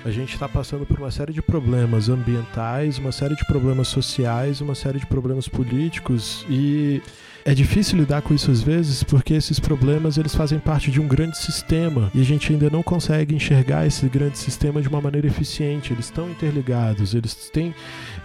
[0.06, 4.62] A gente está passando por uma série de problemas ambientais, uma série de problemas sociais,
[4.62, 7.02] uma série de problemas políticos e
[7.46, 11.08] é difícil lidar com isso às vezes porque esses problemas eles fazem parte de um
[11.08, 15.28] grande sistema e a gente ainda não consegue enxergar esse grande sistema de uma maneira
[15.28, 15.94] eficiente.
[15.94, 17.76] Eles estão interligados, eles têm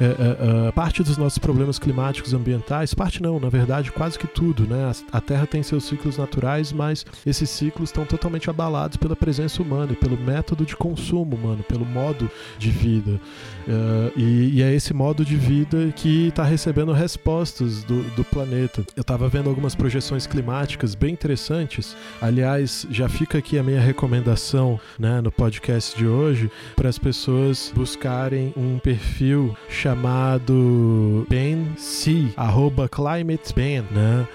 [0.00, 4.26] é, é, é, parte dos nossos problemas climáticos ambientais, parte não, na verdade quase que
[4.26, 4.90] tudo, né?
[5.12, 9.60] A, a Terra tem seus ciclos naturais, mas esses ciclos estão totalmente abalados pela presença
[9.60, 13.20] humana e pelo método de consumo humano, pelo modo de vida.
[13.68, 18.82] Uh, e, e, é esse modo de vida que está recebendo respostas do, do planeta.
[18.96, 21.96] Eu estava vendo algumas projeções climáticas bem interessantes.
[22.22, 27.72] Aliás, já fica aqui a minha recomendação né, no podcast de hoje para as pessoas
[27.74, 34.28] buscarem um perfil chamado Ben C, arroba ClimateBen, né?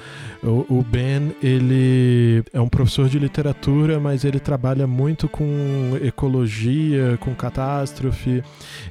[0.45, 7.33] O, Ben, ele é um professor de literatura, mas ele trabalha muito com ecologia, com
[7.33, 8.43] catástrofe,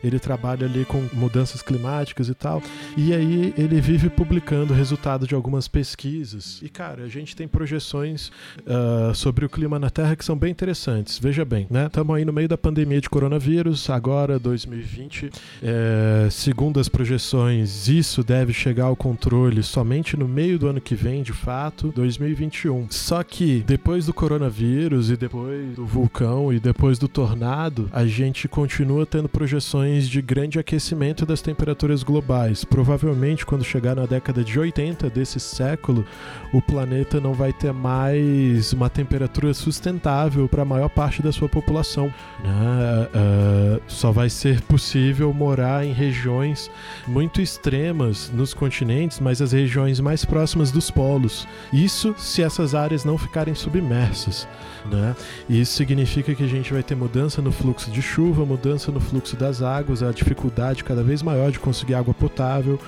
[0.03, 2.61] ele trabalha ali com mudanças climáticas e tal.
[2.97, 6.61] E aí ele vive publicando resultado de algumas pesquisas.
[6.61, 10.51] E, cara, a gente tem projeções uh, sobre o clima na Terra que são bem
[10.51, 11.19] interessantes.
[11.19, 11.87] Veja bem, né?
[11.87, 15.31] Estamos aí no meio da pandemia de coronavírus, agora 2020.
[15.63, 20.97] É, segundo as projeções, isso deve chegar ao controle somente no meio do ano que
[20.97, 22.87] vem, de fato 2021.
[22.89, 28.49] Só que depois do coronavírus e depois do vulcão e depois do tornado, a gente
[28.49, 32.65] continua tendo projeções de grande aquecimento das temperaturas globais.
[32.65, 36.07] Provavelmente quando chegar na década de 80 desse século,
[36.51, 41.49] o planeta não vai ter mais uma temperatura sustentável para a maior parte da sua
[41.49, 42.07] população.
[42.43, 43.09] Né?
[43.15, 46.71] Uh, só vai ser possível morar em regiões
[47.07, 51.34] muito extremas nos continentes, mas as regiões mais próximas dos polos
[51.73, 54.47] isso se essas áreas não ficarem submersas.
[54.91, 55.17] Né?
[55.49, 59.35] Isso significa que a gente vai ter mudança no fluxo de chuva, mudança no fluxo
[59.35, 62.79] das águas, a dificuldade cada vez maior de conseguir água potável,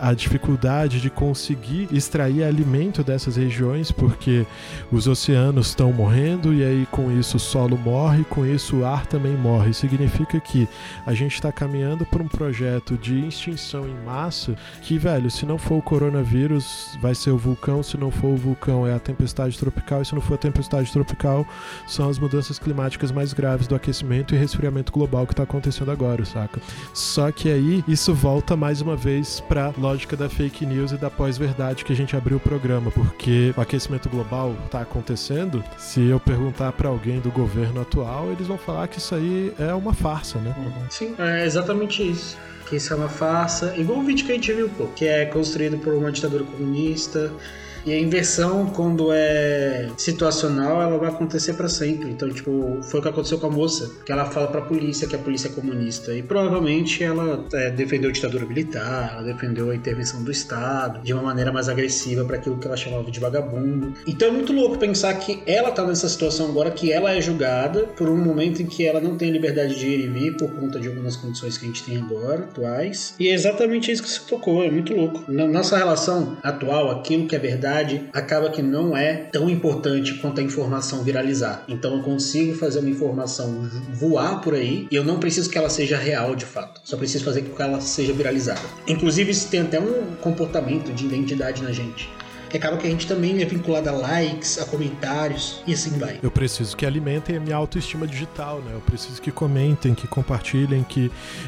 [0.00, 4.46] a dificuldade de conseguir extrair alimento dessas regiões, porque
[4.92, 9.04] os oceanos estão morrendo e aí com isso o solo morre, com isso o ar
[9.06, 9.72] também morre.
[9.74, 10.68] Significa que
[11.04, 15.58] a gente está caminhando por um projeto de extinção em massa que, velho, se não
[15.58, 19.58] for o coronavírus, vai ser o vulcão, se não for o vulcão, é a tempestade
[19.58, 21.46] tropical, e se não for a tempestade tropical,
[21.86, 26.24] são as mudanças climáticas mais graves do aquecimento e resfriamento global que está acontecendo agora,
[26.24, 26.60] saca?
[26.92, 31.10] Só que aí isso volta mais uma vez para lógica da fake news e da
[31.10, 35.62] pós-verdade que a gente abriu o programa, porque o aquecimento global está acontecendo.
[35.78, 39.72] Se eu perguntar para alguém do governo atual, eles vão falar que isso aí é
[39.74, 40.54] uma farsa, né?
[40.90, 42.36] Sim, é exatamente isso.
[42.68, 45.26] Que isso é uma farsa, igual o vídeo que a gente viu, pô, que é
[45.26, 47.40] construído por uma ditadura comunista to
[47.84, 52.10] e a inversão, quando é situacional, ela vai acontecer para sempre.
[52.10, 55.16] Então, tipo, foi o que aconteceu com a moça, que ela fala pra polícia que
[55.16, 56.14] a polícia é comunista.
[56.14, 61.12] E provavelmente ela é, defendeu a ditadura militar, ela defendeu a intervenção do Estado de
[61.12, 63.94] uma maneira mais agressiva para aquilo que ela chamava de vagabundo.
[64.06, 67.84] Então é muito louco pensar que ela tá nessa situação agora, que ela é julgada
[67.96, 70.78] por um momento em que ela não tem liberdade de ir e vir por conta
[70.78, 73.14] de algumas condições que a gente tem agora, atuais.
[73.18, 75.24] E é exatamente isso que você tocou, é muito louco.
[75.28, 80.14] Na nossa relação atual, aquilo que é verdade verdade, acaba que não é tão importante
[80.14, 81.64] quanto a informação viralizar.
[81.66, 85.70] Então eu consigo fazer uma informação voar por aí e eu não preciso que ela
[85.70, 86.80] seja real de fato.
[86.84, 88.60] Só preciso fazer com que ela seja viralizada.
[88.86, 92.08] Inclusive, isso tem até um comportamento de identidade na gente
[92.50, 96.20] que acaba que a gente também é vinculado a likes, a comentários e assim vai.
[96.22, 98.72] Eu preciso que alimentem a minha autoestima digital, né?
[98.74, 101.06] Eu preciso que comentem, que compartilhem, que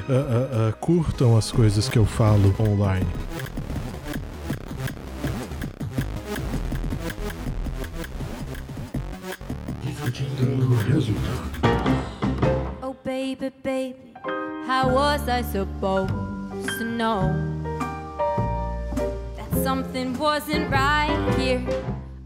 [0.09, 3.07] uh, uh, uh, curtam as coisas que eu falo online.
[12.83, 14.13] Oh, baby, baby,
[14.67, 16.13] how was I supposed
[16.79, 17.33] to know
[19.37, 21.65] that something wasn't right here?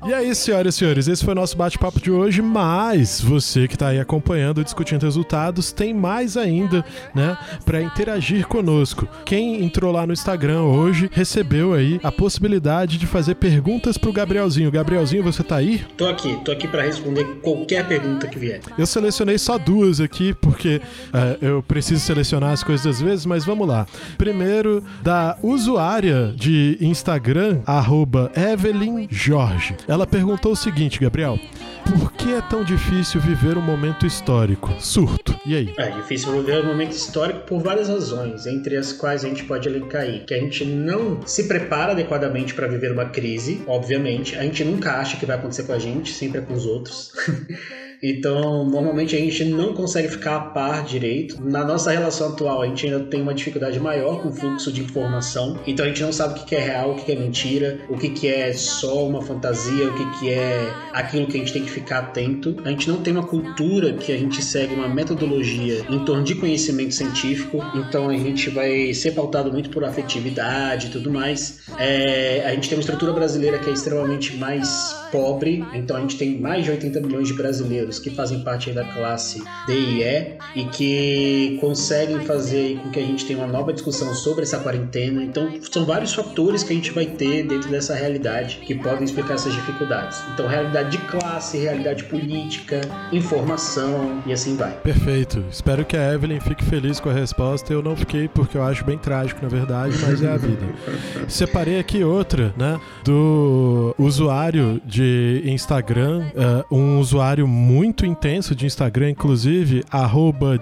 [0.07, 3.75] E aí, senhoras e senhores, esse foi o nosso bate-papo de hoje, mas você que
[3.75, 9.09] está aí acompanhando, discutindo resultados, tem mais ainda, né, para interagir conosco.
[9.25, 14.71] Quem entrou lá no Instagram hoje recebeu aí a possibilidade de fazer perguntas pro Gabrielzinho.
[14.71, 15.85] Gabrielzinho, você tá aí?
[15.97, 18.61] Tô aqui, tô aqui para responder qualquer pergunta que vier.
[18.79, 23.45] Eu selecionei só duas aqui porque uh, eu preciso selecionar as coisas às vezes, mas
[23.45, 23.85] vamos lá.
[24.17, 29.75] Primeiro, da usuária de Instagram, arroba Evelyn Jorge.
[29.89, 31.39] Ela perguntou o seguinte, Gabriel:
[31.85, 34.71] por que é tão difícil viver um momento histórico?
[34.79, 35.35] Surto.
[35.47, 35.75] E aí?
[35.79, 39.67] É difícil viver um momento histórico por várias razões, entre as quais a gente pode
[39.67, 44.37] elencar aí que a gente não se prepara adequadamente para viver uma crise, obviamente.
[44.37, 47.11] A gente nunca acha que vai acontecer com a gente, sempre é com os outros.
[48.03, 51.43] Então, normalmente a gente não consegue ficar a par direito.
[51.43, 54.83] Na nossa relação atual, a gente ainda tem uma dificuldade maior com o fluxo de
[54.83, 55.59] informação.
[55.67, 58.29] Então, a gente não sabe o que é real, o que é mentira, o que
[58.29, 62.57] é só uma fantasia, o que é aquilo que a gente tem que ficar atento.
[62.65, 66.35] A gente não tem uma cultura que a gente segue uma metodologia em torno de
[66.35, 67.59] conhecimento científico.
[67.75, 71.61] Então, a gente vai ser pautado muito por afetividade e tudo mais.
[71.79, 75.65] É, a gente tem uma estrutura brasileira que é extremamente mais pobre.
[75.75, 78.85] Então, a gente tem mais de 80 milhões de brasileiros brasileiros que fazem parte da
[78.85, 83.73] classe D e E e que conseguem fazer com que a gente tenha uma nova
[83.73, 85.23] discussão sobre essa quarentena.
[85.23, 89.35] Então, são vários fatores que a gente vai ter dentro dessa realidade que podem explicar
[89.35, 90.21] essas dificuldades.
[90.35, 92.81] Então, realidade de classe, realidade política,
[93.13, 94.73] informação e assim vai.
[94.81, 95.45] Perfeito.
[95.51, 97.73] Espero que a Evelyn fique feliz com a resposta.
[97.73, 100.67] Eu não fiquei porque eu acho bem trágico, na verdade, mas é a vida.
[101.29, 108.67] Separei aqui outra, né, do usuário de Instagram, uh, um usuário muito muito intenso de
[108.67, 110.59] Instagram, inclusive, arroba.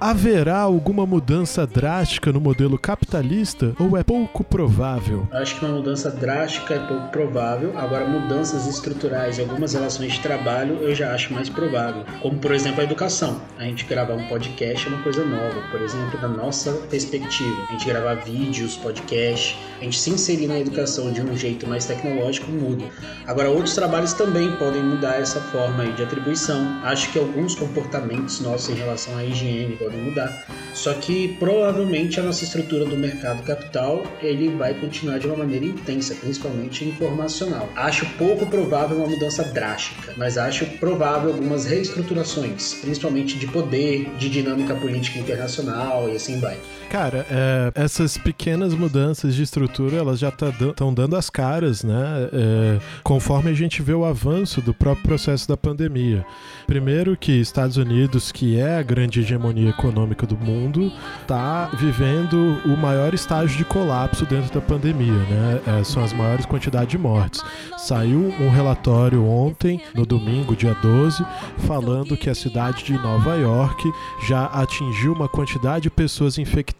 [0.00, 5.28] Haverá alguma mudança drástica no modelo capitalista ou é pouco provável?
[5.30, 7.76] Acho que uma mudança drástica é pouco provável.
[7.76, 12.02] Agora, mudanças estruturais e algumas relações de trabalho eu já acho mais provável.
[12.22, 13.38] Como, por exemplo, a educação.
[13.58, 17.66] A gente gravar um podcast é uma coisa nova, por exemplo, da nossa perspectiva.
[17.68, 21.84] A gente gravar vídeos, podcast, a gente se inserir na educação de um jeito mais
[21.84, 22.86] tecnológico muda.
[23.26, 26.80] Agora, outros trabalhos também podem mudar essa forma forma de atribuição.
[26.84, 30.46] Acho que alguns comportamentos nossos em relação à higiene podem mudar.
[30.72, 35.64] Só que provavelmente a nossa estrutura do mercado capital ele vai continuar de uma maneira
[35.64, 37.68] intensa, principalmente informacional.
[37.74, 44.28] Acho pouco provável uma mudança drástica, mas acho provável algumas reestruturações, principalmente de poder, de
[44.28, 46.56] dinâmica política internacional e assim vai.
[46.90, 52.30] Cara, é, essas pequenas mudanças de estrutura, elas já estão tá dando as caras, né?
[52.32, 56.24] é, conforme a gente vê o avanço do próprio processo da pandemia.
[56.66, 62.74] Primeiro que Estados Unidos, que é a grande hegemonia econômica do mundo, está vivendo o
[62.74, 65.60] maior estágio de colapso dentro da pandemia, né?
[65.66, 67.42] É, são as maiores quantidades de mortes.
[67.76, 71.22] Saiu um relatório ontem, no domingo, dia 12,
[71.58, 73.92] falando que a cidade de Nova York
[74.26, 76.77] já atingiu uma quantidade de pessoas infectadas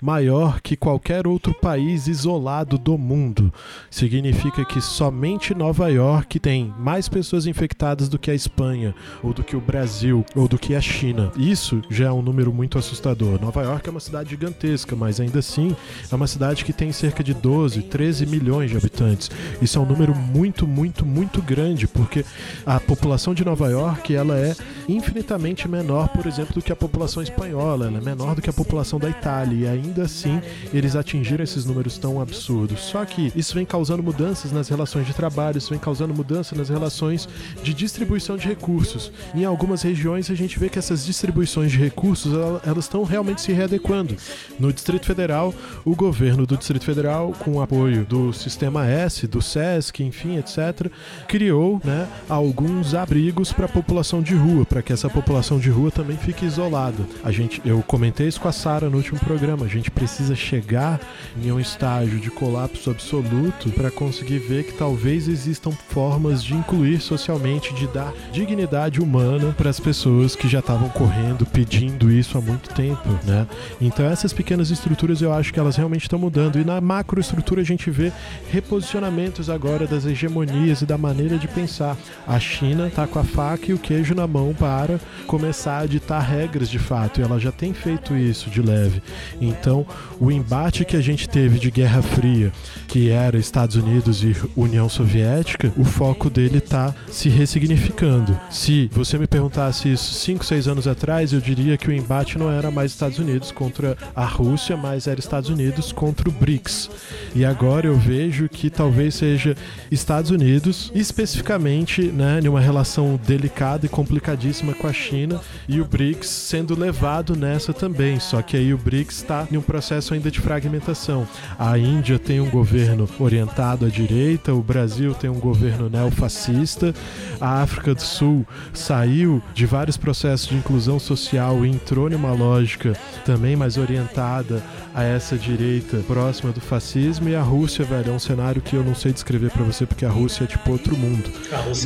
[0.00, 3.52] maior que qualquer outro país isolado do mundo.
[3.90, 9.42] Significa que somente Nova York tem mais pessoas infectadas do que a Espanha, ou do
[9.42, 11.32] que o Brasil, ou do que a China.
[11.36, 13.40] Isso já é um número muito assustador.
[13.40, 15.74] Nova York é uma cidade gigantesca, mas ainda assim
[16.10, 19.30] é uma cidade que tem cerca de 12, 13 milhões de habitantes.
[19.60, 22.24] Isso é um número muito, muito, muito grande, porque
[22.66, 24.54] a população de Nova York ela é
[24.88, 28.52] infinitamente menor, por exemplo, do que a população espanhola, ela é menor do que a
[28.52, 30.40] população da Itália, e ainda assim
[30.72, 32.80] eles atingiram esses números tão absurdos.
[32.80, 36.68] Só que isso vem causando mudanças nas relações de trabalho, isso vem causando mudança nas
[36.68, 37.28] relações
[37.62, 39.12] de distribuição de recursos.
[39.34, 42.32] Em algumas regiões a gente vê que essas distribuições de recursos
[42.64, 44.16] elas estão realmente se readequando.
[44.58, 45.54] No Distrito Federal,
[45.84, 50.90] o governo do Distrito Federal, com o apoio do Sistema S, do SESC, enfim, etc.,
[51.28, 55.90] criou né, alguns abrigos para a população de rua, para que essa população de rua
[55.90, 57.06] também fique isolada.
[57.22, 59.66] A gente, eu comentei isso com a Sara no último programa.
[59.66, 60.98] A gente precisa chegar
[61.42, 67.00] em um estágio de colapso absoluto para conseguir ver que talvez existam formas de incluir
[67.00, 72.40] socialmente, de dar dignidade humana para as pessoas que já estavam correndo, pedindo isso há
[72.40, 73.46] muito tempo, né?
[73.80, 77.64] Então essas pequenas estruturas eu acho que elas realmente estão mudando e na macroestrutura a
[77.64, 78.10] gente vê
[78.50, 81.96] reposicionamentos agora das hegemonias e da maneira de pensar.
[82.26, 86.20] A China está com a faca e o queijo na mão para começar a ditar
[86.20, 88.93] regras de fato e ela já tem feito isso de leve.
[89.40, 89.86] Então
[90.20, 92.52] o embate que a gente teve de Guerra Fria,
[92.88, 98.38] que era Estados Unidos e União Soviética, o foco dele está se ressignificando.
[98.50, 102.50] Se você me perguntasse isso 5, 6 anos atrás, eu diria que o embate não
[102.50, 106.90] era mais Estados Unidos contra a Rússia, mas era Estados Unidos contra o BRICS.
[107.34, 109.56] E agora eu vejo que talvez seja
[109.90, 115.84] Estados Unidos, especificamente, né, em uma relação delicada e complicadíssima com a China, e o
[115.84, 118.20] BRICS sendo levado nessa também.
[118.20, 121.26] Só que aí o BRICS está em um processo ainda de fragmentação.
[121.58, 126.94] A Índia tem um governo orientado à direita, o Brasil tem um governo neofascista,
[127.40, 132.92] a África do Sul saiu de vários processos de inclusão social e entrou numa lógica
[133.24, 134.62] também mais orientada
[134.94, 138.84] a essa direita próxima do fascismo e a Rússia, velho, é um cenário que eu
[138.84, 141.30] não sei descrever para você porque a Rússia é tipo outro mundo.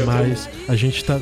[0.03, 1.21] é Mas a gente tá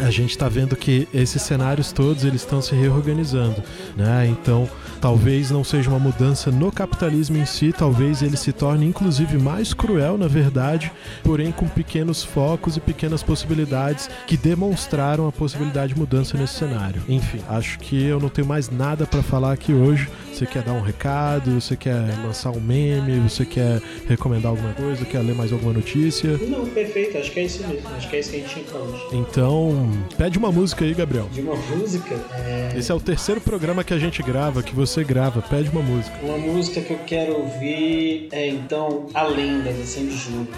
[0.00, 3.62] a gente está vendo que esses cenários todos eles estão se reorganizando,
[3.96, 4.26] né?
[4.26, 4.68] Então,
[5.00, 9.72] talvez não seja uma mudança no capitalismo em si, talvez ele se torne inclusive mais
[9.72, 10.92] cruel, na verdade,
[11.22, 17.02] porém com pequenos focos e pequenas possibilidades que demonstraram a possibilidade de mudança nesse cenário.
[17.08, 20.08] Enfim, acho que eu não tenho mais nada para falar aqui hoje.
[20.32, 21.60] Você quer dar um recado?
[21.60, 23.18] Você quer lançar um meme?
[23.20, 25.04] Você quer recomendar alguma coisa?
[25.04, 26.38] Quer ler mais alguma notícia?
[26.48, 27.18] Não, perfeito.
[27.18, 27.88] Acho que é isso mesmo.
[27.96, 29.02] Acho que é isso que a gente tinha pra hoje.
[29.12, 31.28] Então, pede uma música aí, Gabriel.
[31.32, 32.72] De uma música, é...
[32.76, 35.40] Esse é o terceiro programa que a gente grava, que você grava.
[35.40, 36.16] Pede uma música.
[36.22, 40.48] Uma música que eu quero ouvir é, então, A Lenda, de Sandy Júnior.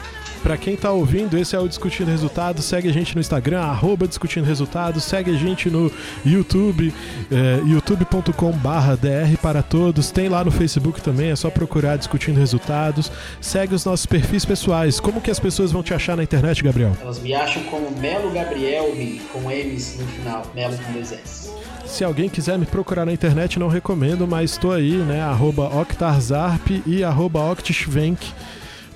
[0.42, 2.64] Pra quem tá ouvindo, esse é o Discutindo Resultados.
[2.64, 5.04] Segue a gente no Instagram, arroba Discutindo Resultados.
[5.04, 5.90] Segue a gente no
[6.26, 6.92] YouTube,
[7.30, 10.10] é, youtube.com/barra DR para todos.
[10.10, 13.10] Tem lá no Facebook também, é só procurar Discutindo Resultados.
[13.40, 14.98] Segue os nossos perfis pessoais.
[14.98, 16.96] Como que as pessoas vão te achar na internet, Gabriel?
[17.00, 18.86] Elas me acham como Melo Gabriel,
[19.32, 20.42] com M's no final.
[20.54, 21.52] Melo com dois S.
[21.86, 25.20] Se alguém quiser me procurar na internet, não recomendo, mas estou aí, né?
[25.20, 28.32] Arroba Octarzarp e arroba Octishvenk.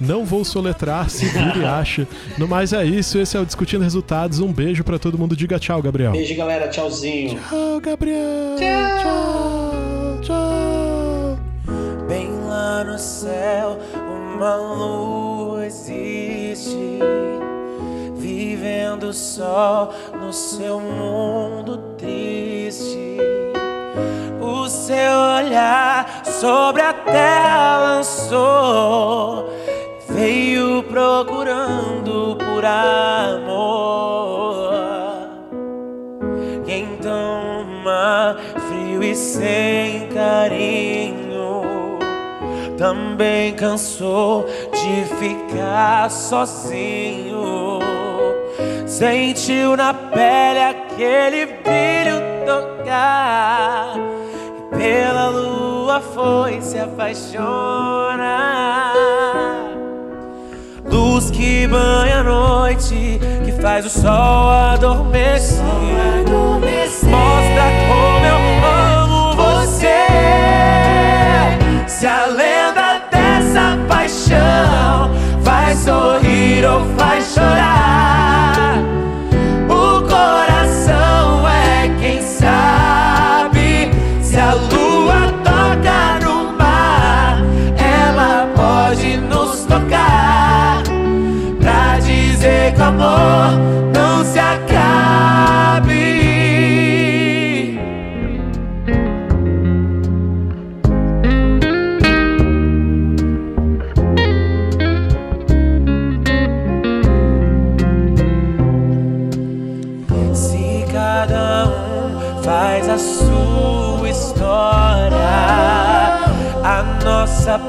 [0.01, 2.07] Não vou soletrar, se vira e acha.
[2.37, 4.41] No mais é isso, esse é o Discutindo Resultados.
[4.41, 5.35] Um beijo pra todo mundo.
[5.37, 6.13] Diga tchau, Gabriel.
[6.13, 6.69] Beijo, galera.
[6.69, 7.39] Tchauzinho.
[7.49, 8.57] Tchau, Gabriel.
[8.59, 11.39] Tchau, tchau.
[12.09, 13.79] Bem lá no céu,
[14.35, 17.01] uma lua existe,
[18.17, 23.17] vivendo só no seu mundo triste.
[24.41, 24.95] O seu
[25.37, 29.51] olhar sobre a terra lançou,
[30.17, 33.85] veio procurando por amor.
[36.67, 38.37] E então, mar
[38.67, 41.99] frio e sem carinho,
[42.79, 47.79] também cansou de ficar sozinho.
[48.87, 53.93] Sentiu na pele aquele brilho tocar,
[54.57, 57.77] e pela lua foi se apaixonar.
[60.91, 65.65] Luz que banha a noite, que faz o sol adormecer.
[67.05, 70.07] Mostra como eu amo você.
[71.87, 75.11] Se a lenda dessa paixão
[75.43, 78.06] faz sorrir ou faz chorar.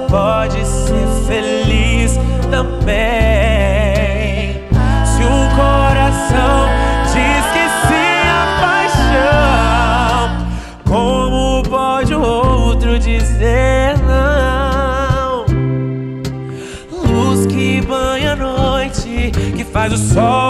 [0.10, 2.18] Pode ser feliz
[2.50, 2.96] também.
[5.06, 6.70] Se um coração
[7.06, 10.24] diz que sim a paixão,
[10.86, 15.46] como pode o outro dizer não?
[16.92, 20.47] Luz que banha a noite, que faz o sol